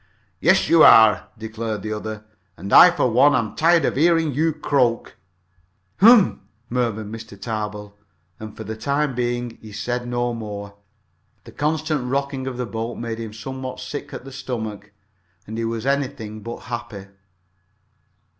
[0.39, 2.25] "Yes, you are!" declared the other.
[2.57, 5.15] "And I, for one, am tired of hearing you croak."
[5.99, 7.39] "Hum!" murmured Mr.
[7.39, 7.95] Tarbill,
[8.39, 10.75] and then, for the time being, he said no more.
[11.43, 14.91] The constant rocking of the boat made him somewhat sick at the stomach,
[15.45, 17.05] and he was anything but happy.